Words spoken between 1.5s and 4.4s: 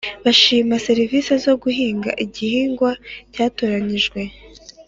guhinga igihingwa cyatoranijwe